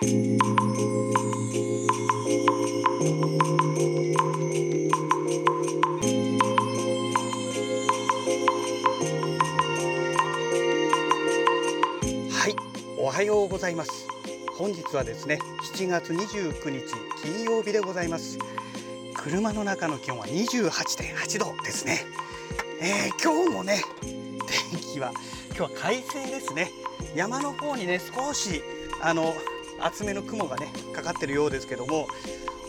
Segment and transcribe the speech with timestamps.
[0.00, 0.04] は
[12.46, 12.54] い、
[12.96, 14.06] おはようございます。
[14.56, 15.40] 本日はですね、
[15.74, 18.38] 7月29日金曜日でございます。
[19.16, 22.04] 車の中の気温は28.8度ですね。
[22.80, 23.82] えー今日もね、
[24.70, 25.10] 天気は
[25.48, 26.70] 今日は快晴ですね。
[27.16, 28.62] 山の方にね、少し
[29.02, 29.34] あの
[29.80, 32.06] 厚めの雲がねかかってるようですけども、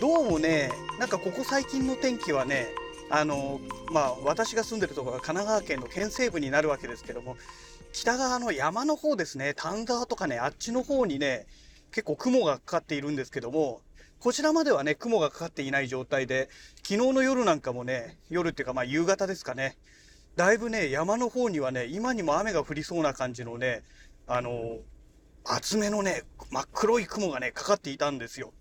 [0.00, 2.68] どうもね、なんかここ最近の天気はね、
[3.10, 3.60] あの
[3.92, 7.36] まあ私が住んでるところが神奈川県の県西部になるわけですけども、
[7.92, 11.46] 北側の山の方ですね、丹沢とかね、あっちの方にね、
[11.90, 13.80] 結構雲がかかっているんですけども、
[14.20, 16.48] こちらまではね、雲がかかっていない状態で、
[16.82, 19.76] 昨日の夜なんかもね、夜っていうかまあ夕方ですかね、
[20.36, 23.82] だいぶね、山の方にはね、今にも雨が降りそうな感じのね、
[24.26, 24.78] あの、
[25.50, 28.52] 厚めのね、真っ黒い雲がね、かかっていたんですよ。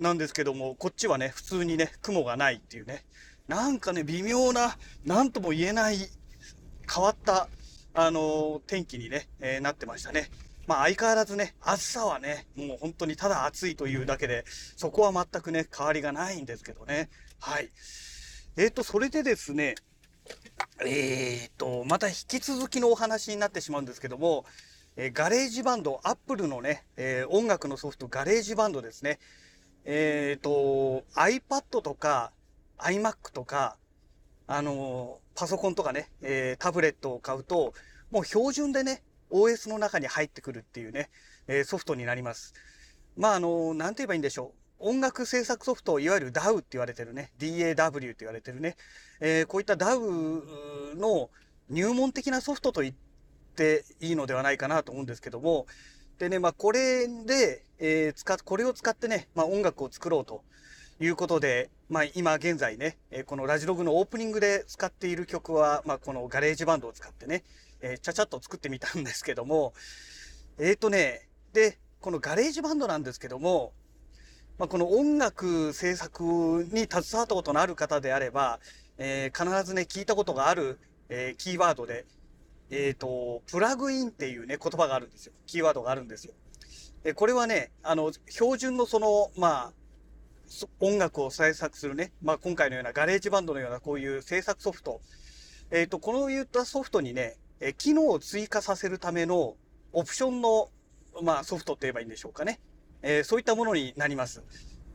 [0.00, 3.04] なんですけども、こっちはね、普通にね、雲がないっていうね、
[3.46, 5.96] なんかね、微妙な、なんとも言えない、
[6.92, 7.48] 変わった、
[7.94, 10.30] あの天気にね、えーなってましたね。
[10.66, 14.44] まあ相変わらずね、暑さはね、もう本当にただ暑いというだけで、
[14.76, 17.10] そこは全くね、変わりがないんですけどね。
[17.40, 17.70] はい。
[18.56, 19.76] えっ、と、それでですね、
[20.84, 24.44] えっ、と、また引き続きのお話になってしまうんですけども、
[25.00, 29.20] えガレージバンド、アップルのね、え音楽のソフト、ガレージバンドですね。
[29.84, 32.32] えっ、と、iPad とか
[32.78, 33.76] iMac とか、
[34.48, 37.74] あのパソコンとかね、えタブレットを買うと、
[38.10, 41.10] もう標準でね、OS の中に入ってくるっていうね、
[41.46, 42.54] えソフトになります。
[43.16, 44.88] まあ、あのーなんて言えばいいんでしょう。
[44.90, 48.74] 音楽制作ソフト、いわゆる DAW って言われてるね、DAW って言われてるね、
[49.20, 51.30] えこういった DAW の
[51.70, 52.94] 入門的なソフトと言っ
[53.58, 55.66] ていいのではないかなと思うんですけども、
[56.18, 60.42] でね、まあ、これで、えー使、これを使ってね、まあ、音楽を作ろうと
[61.00, 67.44] いうことで、まあ、今現在ね、えこのラジログのオープニングで使っている曲は、まあ、このガレージバンドを使ってね、
[67.80, 69.74] えーちゃちゃっと作ってみたんですけども、
[70.58, 73.72] えーとね、で、このガレージバンドなんですけども、
[74.58, 78.58] まあ、この音楽制作に携わったことのある方であれば、
[78.98, 82.06] えー必ずね、聞いたことがある、えーキーワードで、
[82.70, 85.32] えっ、と、プラグインっていうね、言葉があるんですよ。
[85.46, 86.34] キーワードがあるんですよ。
[87.02, 89.72] で、これはね、あの、標準のその、まあ、
[90.80, 95.00] 音楽を制作するね、まあ今回のようなガレージバンドのようなこういう制作ソフト、
[95.70, 99.56] えっ、と、この言ったソフトにね、え機能を追加させるための
[99.92, 100.70] オプションの、
[101.22, 102.60] まあソフトって言えばいいんでしょうかね。
[103.02, 104.42] えーそういったものになります。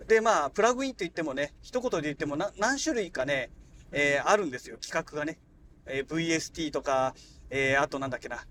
[0.07, 3.51] で、まあ、プラグインって言ってもね、一言で言っても何種類かね、
[3.91, 5.40] えーあるんですよ、企画がね。
[5.85, 7.16] えー VST とか、
[7.50, 8.46] えーあとなんだっけな、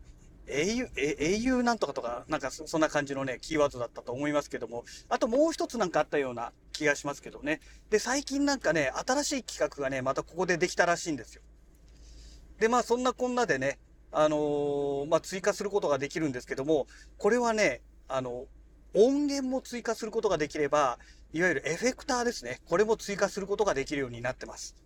[0.47, 7.61] au、え au なんとかとか、なんかそそんな感じのね、キーワードだったと思いますけども、あともう一つなんかあったような気がしますけどね。
[7.91, 11.43] で、最近なんかね、新しい企画がね、またここでできたらしいんですよ。
[12.59, 13.79] で、まあそんなこんなでね、
[14.11, 16.87] あのーまあ追加することができるんですけども、
[17.19, 18.47] これはね、あの、
[18.95, 20.99] 音源も追加することができれば、
[21.33, 22.61] いわゆるエフェクターですね。
[22.67, 24.77] これも追加することができるようになってます。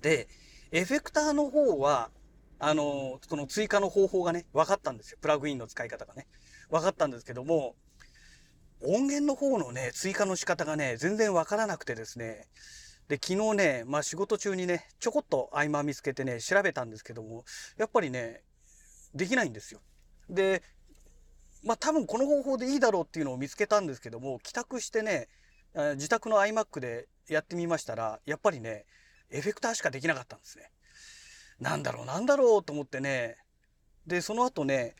[0.00, 0.28] で、
[0.72, 2.10] エフェクターの方は、
[2.66, 5.18] あの、その追加の方法がね、分かったんですよ。
[5.20, 6.26] プラグインの使い方がね。
[6.70, 7.76] 分かったんですけども、
[8.80, 12.48] 音源の方のね、追加の仕方がね、全然分からなくてですね。
[13.08, 17.44] で、昨日ね、まあ仕事中にね、ちょこっと合間見つけてね、調べたんですけども、
[17.76, 18.42] やっぱりね、
[19.14, 19.80] できないんですよ。
[20.30, 20.62] で、
[21.64, 25.28] まあ多分この方法でいいだろうっていうのを見つけたんですけども、帰宅してね、
[25.96, 28.86] 自宅の iMac でやってみましたら、やっぱりね、
[29.30, 30.70] エフェクターしかできなかったんですね。
[31.60, 33.36] なんだろう、なんだろうと思ってね。
[34.06, 34.94] で、その後ね、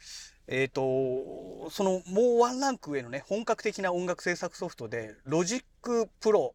[0.47, 5.65] えっ、と、そのもうワンランク上のね、本格的な音楽制作ソフトで、Logic
[6.21, 6.53] Pro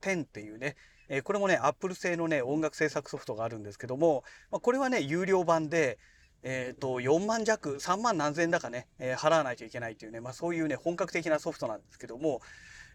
[0.00, 0.76] 10っていうね、
[1.08, 5.98] えこれもね、Apple 製のね、音楽制作ソフトがあるんですけども、まあ、これはね、有料版で、
[6.42, 12.40] えっ、と、4万弱、3万何千だかね、えー払わないといけないというね、まあそういうね、本格的なソフトなんですけども、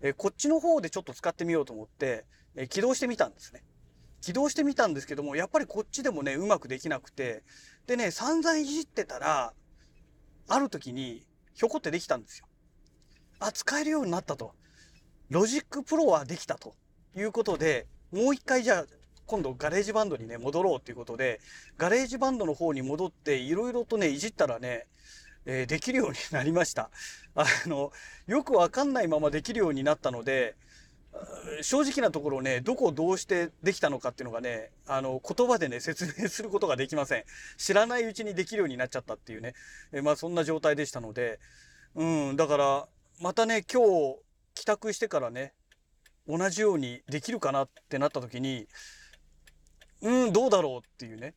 [0.01, 2.25] えーこっちの方でちょっと使ってみようと思って、
[2.55, 3.63] えー起動してみたんですね。
[4.21, 7.43] 起動してみたんですけども、やっぱりこっちでもね、うまくできなくて、
[7.87, 9.53] でね、散々いじってたら、
[10.47, 12.47] ある時に、ひょこってできたんですよ。
[13.39, 14.53] あ、使えるようになったと。
[15.29, 16.75] ロジックプロはできたと
[17.15, 18.85] いうことで、もう一回じゃあ、
[19.25, 21.39] 今度ガレージバンドにね、戻ろうということで、
[21.77, 24.87] ガレージバンドの方に戻って、いろいろとね、いじったらね、
[25.45, 26.91] えーできるようになりました。
[27.33, 27.91] あの、
[28.27, 30.55] よくわかんないままできるようになったので、
[31.61, 37.25] 正直なところね、どこをどうしてできたのかっていうのがね、あの、言葉でね、説明することができません。
[37.57, 39.53] 知らないうちにできるようになっちゃったっていうね、
[39.91, 41.39] えまあそんな状態でしたので、
[41.95, 42.87] うん、だから、
[43.21, 44.17] またね今日
[44.55, 45.53] 帰宅してからね
[46.27, 48.67] 同じようにできるかなってなった時に
[50.01, 51.35] うんどうだろうっていうね。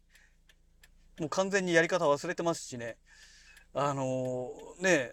[1.20, 2.96] もう完全にやり方忘れてますしね。
[3.74, 5.12] あのー、ね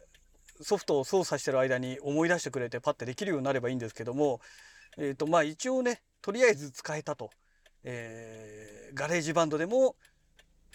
[0.61, 4.39] ソフトを操作してる間に思い出してくれてパッてできるようになればいいんですけども
[4.97, 7.31] えっ、ー、とまあ一応ねとりあえず使えたと、
[7.83, 9.95] えー、ガレージバンドでも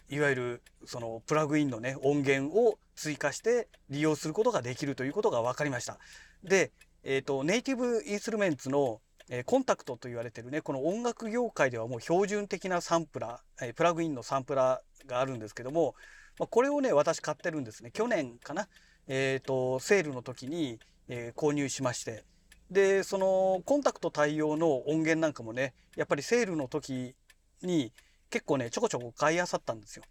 [0.09, 5.99] いわゆるそのプラグインのね音源を追加して利用することができるということが分かりました。
[6.43, 6.73] で、
[7.03, 15.94] えーと、ネイティブインストゥルメンツの、え、コンタクトと言われてるねこの音楽業界ではもう標準的なサンプラー、え、プラグインのサンプラーがあるんですけども、
[16.38, 17.91] ま、これをね私買ってるんですね。
[17.91, 18.69] 去年かな、
[19.08, 22.25] えーと、セールの時に、えー、購入しまして。
[22.70, 27.14] でそのコンタクト対応の音源なんかもねやっぱりセールの時
[27.62, 27.93] に
[28.29, 30.05] 結構ねちょこちょこ買いあさったんですよ。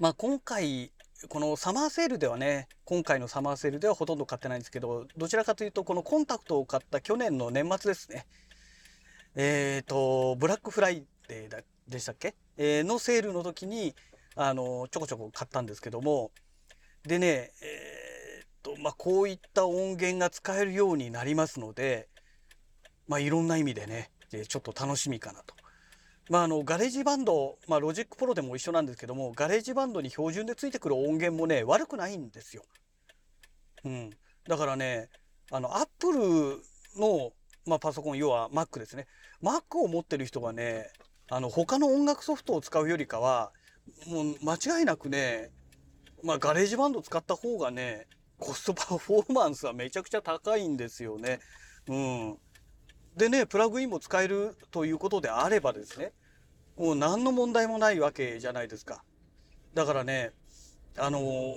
[0.00, 0.92] まあ今回
[1.28, 8.26] このサマーセールではね今回のサマーセールではほとんど買ってないんですけどどちらかというとこのコンタクトを買った去年の年末ですね。
[9.34, 13.94] えっ、ー、とブラックフライデーでしたっけ、えー、のセールの時に
[14.36, 16.30] あのちょこちょこ買ったんですけども
[17.06, 22.08] でねえっ、とまあこういった音源が使えるようになりますので
[23.06, 24.10] まあいろんな意味でね
[24.48, 25.54] ちょっと楽しみかなと。
[26.30, 32.64] まあ、あのガレージバンド、まあ、ロジックプロでも一緒なんですけどもガレージバンドに標準でついてくる音源もね悪くないんですよ。
[33.84, 34.10] うん、
[34.48, 35.10] だからね
[35.50, 36.20] あのアップル
[36.98, 37.32] の、
[37.66, 39.06] まあ、パソコン要は Mac ですね。
[39.42, 40.88] Mac を持ってる人がね
[41.30, 43.52] あの他の音楽ソフトを使うよりかは
[44.06, 45.50] もう間違いなくね、
[46.24, 48.06] まあ、ガレージバンド使った方がね
[48.38, 51.38] コストパフォーマンスはめちゃくちゃ高いんですよね。
[51.86, 52.38] うん、
[53.14, 56.12] でねプラグインも使えるということであればですね
[56.76, 59.04] もう何の問題もないわけじゃないですか。
[59.74, 60.32] だからね
[60.96, 61.54] あのー、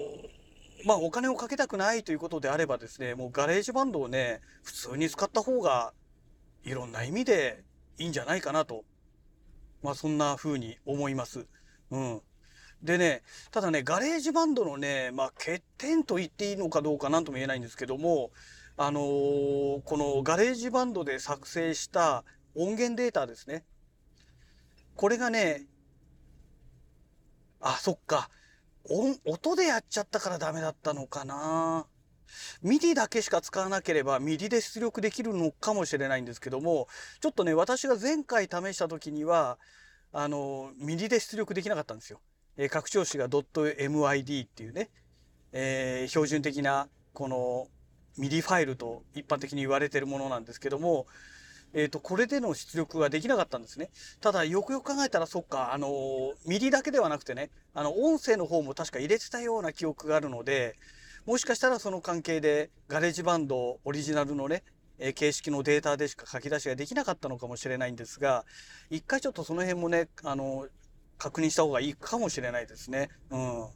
[0.86, 5.94] まあお金をかけたくないということであればですねもうガレージバンドをね普通に使った方が
[6.66, 7.64] いろんな意味で
[7.98, 8.84] いいんじゃないかなと
[9.82, 11.48] まあそんな風に思います。
[11.90, 12.22] うん。
[12.84, 18.32] でね、ただね、ガレージバンドのね、まあ欠点と言っていいのかどうか何とも言えないんですけども、
[18.78, 22.24] あのー、このガレージバンドで作成した
[22.56, 23.66] 音源データですね。
[24.96, 25.66] これがね、
[27.60, 28.30] あ、そっか。
[28.90, 31.88] 音、音でやっちゃったからダメだったのかな。
[32.62, 36.88] ミディだけしか使わなければミディで出力できるのかもしれないんですけども、
[37.22, 39.58] ちょっとね、私が前回試した時には、
[40.12, 42.22] あの、ミディで出力できなかったんですよ。
[42.58, 44.90] え、拡張子が .mid っていうね、
[45.52, 47.68] えー、標準的なこの
[48.18, 51.06] ミディファイルと一般的に言われてるものなんですけども、
[51.74, 53.90] えっ、ー、と、これでの出力ができなかったんですね。
[54.22, 60.76] ただ、よくよく考えたら、そっか、あの、ミディだけではなくてね、あの、音声の方も確か入れてたような記憶があるので、
[61.26, 64.64] もしかしたらその関係で、ガレージバンドオリジナルのね、
[65.00, 68.46] え形式のデータでしか書き出しができなかったのかもしれないんですが、
[68.90, 70.68] 一回ちょっとその辺もね、あの、
[71.18, 73.10] 確認した方がいいかもしれないですね。
[73.30, 73.68] うん。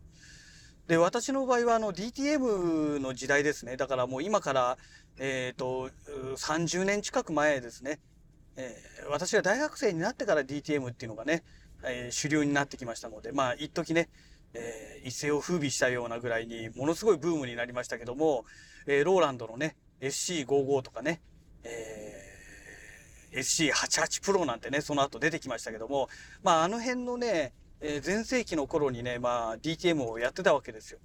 [0.88, 3.78] で、私の場合はあの DTM の時代ですね。
[3.78, 4.78] だからもう今から、
[5.18, 5.90] えっ、ー、と、
[6.36, 8.00] 30年近く前ですね。
[8.58, 11.44] えー、私が大学生になってから DTM っていうのがね、
[11.84, 14.10] えー、主流になってきましたので、まあ、一時ね、
[14.54, 18.46] えー、一世を風靡したようなぐらいに、ものすごいブームになりましたけども、
[18.86, 21.22] えー、ローランドのね、SC55 とかね、
[21.64, 22.11] えー、
[23.32, 26.10] SC88 プロなんてね、その後出てきましたけども、
[26.44, 31.00] まあ、あの辺のね、えー、前世紀の頃にね、まあ、DTM をやってたわけですよ。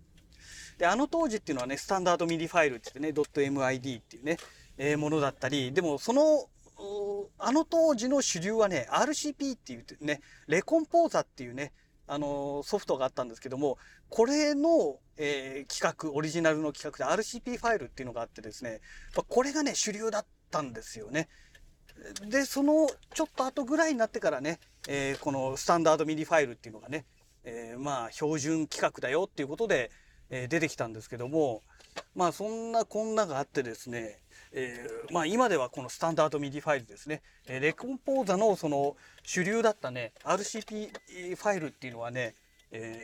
[0.79, 4.37] で、あの当時っていうのはね、スタンダードミディファイルって言ってね、.mid っていうね、
[4.77, 6.49] えー、ものだったり、でもその、
[7.39, 11.73] あの当時の主流はね、RCP っていうね、レコンポーザっていうね、
[12.07, 13.79] あのソフトがあったんですけども、
[14.11, 18.81] これの、えー、規格、オリジナルの規格で RCP ファイルっていうのがあってですね、
[19.29, 21.29] これがね、主流だったんですよね。
[22.29, 27.05] で、そのちょっと後ぐらいになってからね、えー、このスタンダードミディファイルっていうのがね、
[27.45, 29.91] えー、まあ標準規格だよっていうことで、
[30.29, 31.63] え、出てきたんですけども、
[32.15, 34.21] まあそんなこんながあってですね、
[34.53, 42.35] えー、まあ今ではこのスタンダードミディファイルですね、えレコンポーザのその主流だったね、RCP ファイルっていうのはね、
[42.73, 43.01] え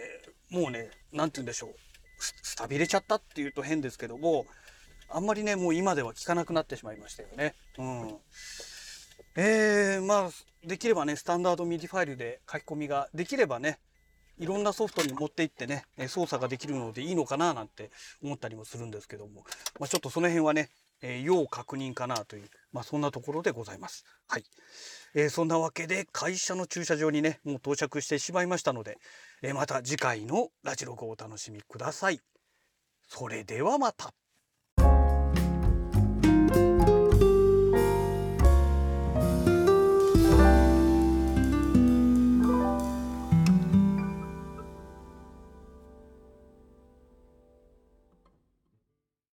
[0.50, 1.74] もうね、なんて言うんでしょう、
[2.18, 4.46] スタビれちゃったっていうと変ですけども、
[5.08, 7.54] あんまりね、もう今では聞かなくなってしまいましたよね。
[7.78, 8.16] うん。
[9.34, 10.30] えー、まあ、
[10.66, 13.78] できればね、スタンダードミディファイルで書き込みができればね、
[14.38, 17.90] いろんなソフトに持っていってね、操作ができるのでいいのかななんて
[18.22, 19.44] 思ったりもするんですけども、
[19.78, 20.68] まあ、ちょっとその辺はね、
[21.00, 24.04] えー、要確認かなという、まあ、そんなところでございます。
[24.28, 24.44] はい。
[25.14, 28.98] えー、そんなわけで会社の駐車場にね、もう到着してしまいましたので、
[29.42, 32.20] えー、また次回のラジログをお楽しみください。
[33.08, 34.12] それではまた。